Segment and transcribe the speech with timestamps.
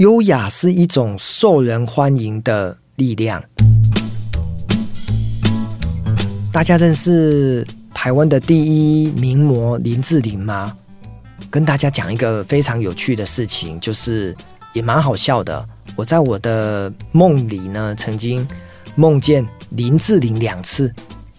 [0.00, 3.44] 优雅是一种受人欢迎的力量。
[6.50, 8.64] 大家认识台湾的第
[9.04, 10.74] 一名模林志玲吗？
[11.50, 14.34] 跟大家讲一个非常有趣的事情，就是
[14.72, 15.68] 也蛮好笑的。
[15.94, 18.48] 我在我的梦里呢，曾经
[18.94, 20.90] 梦见林志玲两次，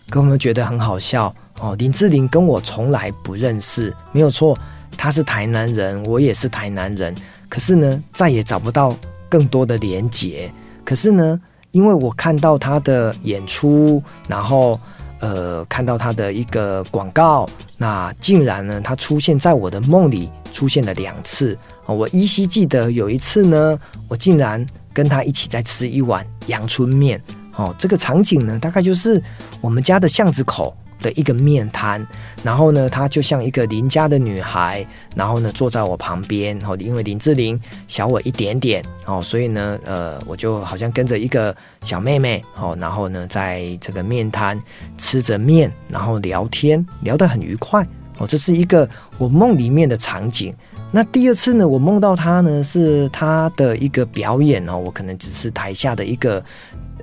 [0.08, 1.76] 跟我们觉得很好笑哦。
[1.80, 4.56] 林志玲跟我从来不认识，没有错，
[4.96, 7.16] 她是台南人，我也是台南人。
[7.52, 8.96] 可是呢，再也找不到
[9.28, 10.50] 更多的连结。
[10.86, 11.40] 可是呢，
[11.72, 14.80] 因为我看到他的演出，然后。
[15.24, 21.56] 呃，看到他的一个广告，那竟然呢，他出现在我的梦里，出现了两次。
[21.86, 23.78] 我依稀记得有一次呢，
[24.08, 27.22] 我竟然跟他一起在吃一碗阳春面。
[27.56, 29.22] 哦，这个场景呢，大概就是
[29.62, 30.76] 我们家的巷子口。
[31.02, 32.06] 的一个面瘫，
[32.44, 36.58] 然后呢，她就像一个邻家的女孩，然后呢，坐在我旁边。
[36.66, 44.60] 哦，因为林志玲小我一点点，哦，所以呢，呃，我就好像跟着一个小妹妹，哦，然后呢，在这个面摊
[44.98, 47.86] 吃着面，然后聊天，聊得很愉快。
[48.18, 50.56] 哦，这是一个我梦里面的场景。
[50.92, 56.44] 那第二次呢，我梦到他呢，是他的一个表演哦，我可能只是台下的一个。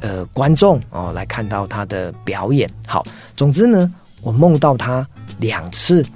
[0.00, 2.70] 呃，观众哦，来看到他的表演。
[2.86, 5.05] 好，总之呢，我梦到他
[5.41, 6.06] 两次。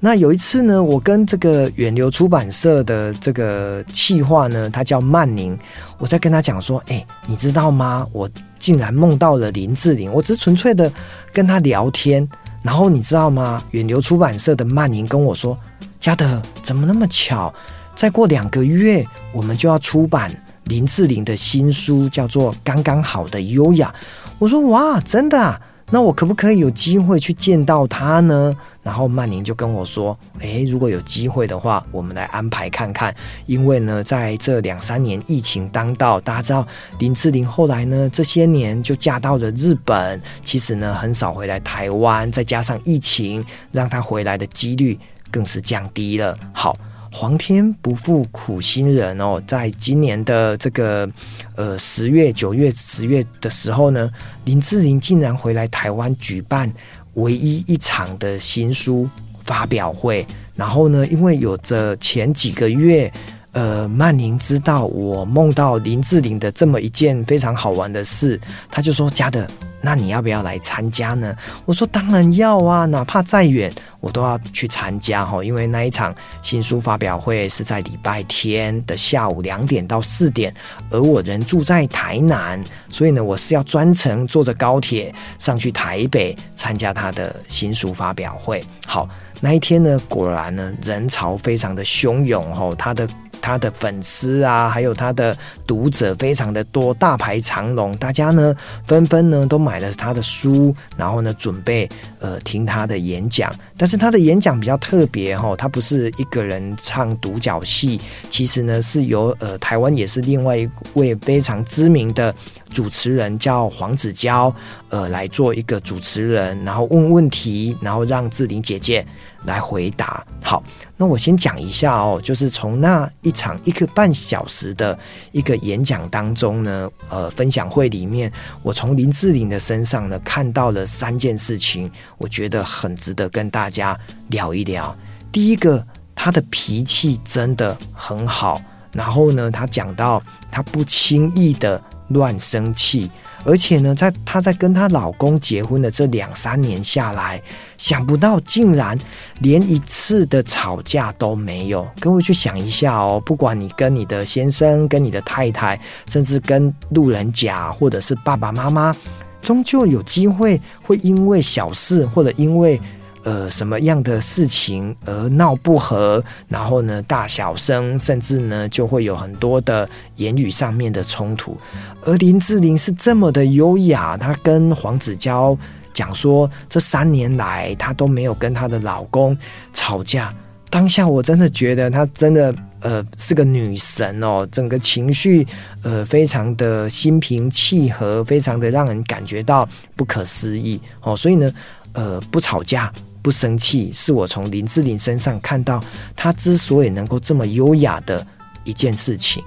[0.00, 5.54] 那有一次呢，我跟这个远流出版社的这个企划呢，他叫曼宁，
[5.98, 8.06] 我在跟他讲说，哎，你知道吗？
[8.10, 8.26] 我
[8.58, 10.10] 竟然梦到了林志玲。
[10.10, 10.90] 我只是纯粹的
[11.30, 12.26] 跟他聊天。
[12.62, 13.62] 然后你知道吗？
[13.72, 15.58] 远流出版社的曼宁跟我说，
[16.06, 17.52] 嘉德，怎么那么巧？
[17.96, 20.30] 再过两个月，我们就要出版。
[20.66, 23.92] 林志玲的新书叫做《刚刚好的优雅》，
[24.38, 25.60] 我说哇，真的啊？
[25.90, 28.54] 那我可不可以有机会去见到她呢？
[28.84, 33.12] 然后曼宁就跟我说，诶，如果有机会的话，我们来安排看看。
[33.46, 36.64] 因为呢，在这两三年疫情当道，大家知道
[37.00, 44.96] 林志玲后来呢，这些年就嫁到了日本，其实呢，很少回来台湾，再加上疫情，让她回来的几率
[45.30, 46.36] 更是降低了。
[46.52, 46.76] 好。
[47.12, 51.08] 皇天不负苦心人哦，在今年的这个
[51.54, 54.10] 呃十月、九月、十月的时候呢，
[54.44, 56.70] 林志玲竟然回来台湾举办
[57.14, 59.08] 唯一一场的新书
[59.44, 60.26] 发表会。
[60.56, 63.10] 然后呢，因为有着前几个月，
[63.56, 68.38] 呃，曼宁知道我梦到林志玲的这么一件非常好玩的事，
[68.70, 69.46] 他就说：“嘉德。”
[69.80, 71.34] 那你要不要来参加呢？
[71.64, 75.42] 我说当然要啊，哪怕再远，我都要去参加哈。
[75.42, 80.52] 因为那一场新书发表会是在礼拜天的下午两点到四点，
[80.90, 88.62] 而我人住在台南，所以呢，我是要专程坐着高铁上去台北参加他的新书发表会。
[88.84, 89.08] 好，
[89.40, 93.08] 那一天呢，果然呢，人潮非常的汹涌哈，他的。
[93.46, 98.52] 他的粉丝啊，还有他的读者非常的多，大排长龙，大家呢
[98.84, 103.54] 纷纷呢都买了他的书，然后呢准备呃听他的演讲。
[103.78, 112.34] 但是他的演讲比较特别哈，他不是一个人唱独角戏，其实呢是由呃台湾也是另外一位非常知名的
[112.76, 114.54] 主持人叫黄子佼
[114.90, 119.02] 呃来做一个主持人，然后问问题，然后让志玲姐姐
[119.44, 120.22] 来回答。
[120.42, 120.62] 好。
[120.98, 124.98] 那我先讲一下哦，就是从那一场一个半小时的
[125.30, 128.32] 一个演讲当中呢，呃，分享会里面，
[128.62, 133.98] 我从林志玲的身上呢看到了三件事情，我觉得很值得跟大家
[134.28, 134.94] 聊一聊。
[135.30, 138.58] 第一个，她的脾气真的很好，
[138.92, 143.10] 然后呢，她讲到她不轻易的乱生气。
[143.44, 147.40] 而且呢，在她在跟她老公结婚的这两三年下来，
[147.78, 148.98] 想不到竟然
[149.38, 151.86] 连一次的吵架都没有。
[152.00, 158.96] 各位去想一下哦，不管你跟你的先生、跟你的太太，甚至跟路人甲，或者是爸爸妈妈，
[159.40, 162.80] 终究有机会会因为小事或者因为。
[163.26, 171.58] 呃，什么样的事情而闹不和，然后呢，大小声，甚至呢，就会有很多的言语上面的冲突。
[172.02, 175.58] 而林志玲是这么的优雅，她跟黄子佼
[175.92, 179.36] 讲说，这三年来她都没有跟她的老公
[179.72, 180.32] 吵架。
[180.70, 185.44] 当下我真的觉得她真的呃是个女神哦，整个情绪
[185.82, 191.16] 呃非常的心平气和，非常的让人感觉到不可思议哦。
[191.16, 191.52] 所以呢，
[191.92, 192.92] 呃，不吵架。
[193.26, 195.82] 不生气，是我从林志玲身上看到
[196.14, 198.24] 她之所以能够这么优雅的
[198.62, 199.42] 一件事情。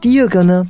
[0.00, 0.64] 第二个呢，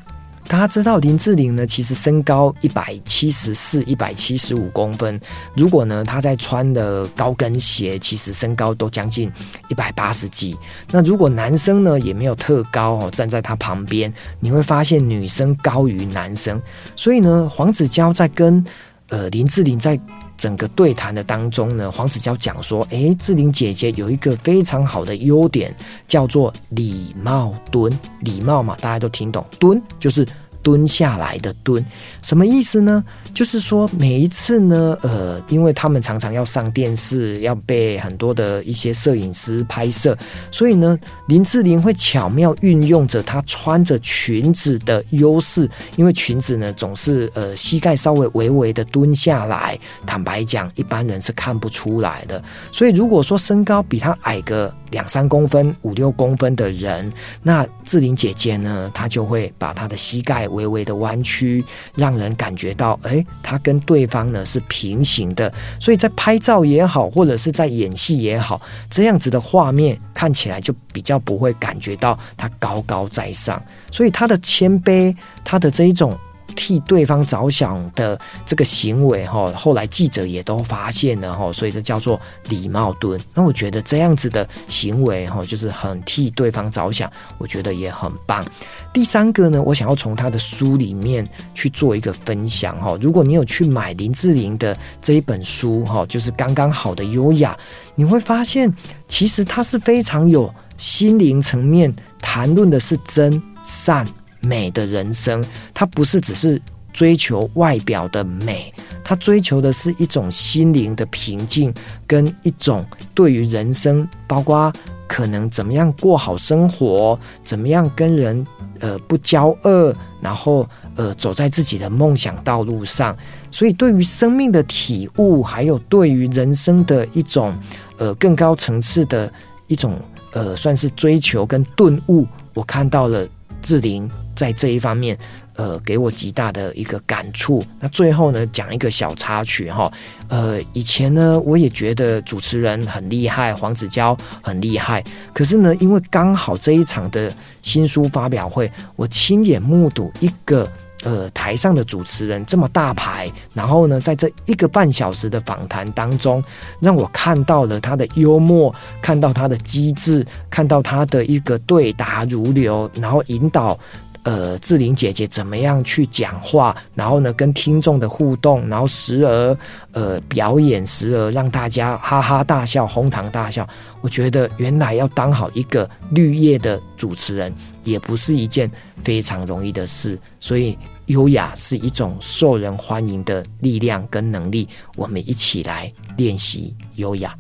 [0.48, 5.20] 大家知道林志玲呢，其实身高一百七十四、一百七十五公分。
[5.54, 9.30] 如果呢，她在穿的高跟鞋，其实身高都将近
[9.68, 10.56] 一百八十几。
[10.90, 14.10] 那如果男生呢，也没有特高哦，站在她旁边，
[14.40, 16.58] 你会发现女生高于男生。
[16.96, 18.64] 所以呢，黄子佼在跟
[19.10, 20.00] 呃林志玲在
[20.36, 25.74] 整个对谈的当中呢，黄子佼讲说：“诶，志玲姐姐有一个非常好的优点，
[26.06, 27.92] 叫做礼貌蹲。
[28.20, 30.26] 礼貌嘛，大家都听懂，蹲就是。”
[30.66, 31.84] 蹲下来的蹲，
[32.22, 33.04] 什么意思呢？
[33.32, 40.18] 就是说每一次呢，呃，因为他们常常要上电视，要被很多的一些摄影师拍摄，
[40.50, 40.98] 所以呢，
[41.28, 52.42] 林志玲会巧妙运用着她穿着裙子的优势，因为裙子呢总是呃膝盖稍微微微的蹲下来，坦白讲，一般人是看不出来的。
[52.72, 60.48] 所以如果说身高比她矮个两三公分、五六公分的人，那志玲姐姐呢，她就会把她的膝盖。
[60.56, 61.64] 微微的弯曲，
[61.94, 68.60] 让人感觉到，哎，他跟对方呢是平行的，所以在拍照也好，或者是在演戏也好，
[68.90, 75.14] 这样子的画面看起来就比较不会感觉到他高高在上，所以他的谦卑，
[75.44, 76.16] 他的这一种。
[76.54, 83.20] 替对方着想的这个行为，哈，后来记者也都发现了，哈，所以这叫做礼貌蹲。
[83.34, 88.44] 那我觉得这样子的行为，哈，就是很替对方着想，我觉得也很棒。
[88.92, 92.96] 第三个呢，我想要从他的书里面去做一个分享，哈。
[93.00, 97.56] 如果你有去买林志玲的这一本书，哈，就是刚刚好的优雅，
[97.94, 98.72] 你会发现
[99.08, 104.06] 其实他是非常有心灵层面谈论的是真善
[104.40, 106.60] 美的人生，它不是只是
[106.92, 108.72] 追求外表的美，
[109.04, 111.72] 它追求的是一种心灵的平静，
[112.06, 112.84] 跟一种
[113.14, 114.72] 对于人生，包括
[115.06, 118.46] 可能怎么样过好生活，怎么样跟人
[118.80, 123.16] 呃不交恶，然后呃走在自己的梦想道路上。
[123.52, 127.56] 所以，对于生命的体悟，还有对于人生的一种
[127.96, 129.32] 呃更高层次的
[129.66, 129.98] 一种
[130.32, 133.26] 呃算是追求跟顿悟，我看到了
[133.62, 134.10] 志玲。
[134.36, 135.18] 在这一方面，
[135.56, 137.64] 呃，给我极大的一个感触。
[137.80, 139.90] 那最后呢，讲一个小插曲哈。
[140.28, 145.02] 呃，以前呢，我也觉得主持人很厉害，黄子佼很厉害。
[145.32, 150.68] 可是呢，因为刚好这一场的新书发表会，我亲眼目睹一个
[151.04, 156.42] 呃台上的主持人这么大牌，然后呢，在这一个半小时的访谈当中，
[156.80, 163.78] 让我看到了他的幽默，看到他的机智，看到他的一个对答如流，然后引导。
[164.26, 166.76] 呃，志玲姐姐怎么样去讲话？
[166.96, 169.56] 然后呢，跟听众的互动，然后时而
[169.92, 173.64] 呃表演，时而让大家哈哈大笑、哄堂大笑。
[174.00, 178.68] 我觉得原来要当好一个绿叶的主持人，也不是一件
[179.04, 180.18] 非常容易的事。
[180.40, 180.76] 所以，
[181.06, 184.68] 优雅是一种受人欢迎的力量跟能力。
[184.96, 187.32] 我们一起来练习优雅。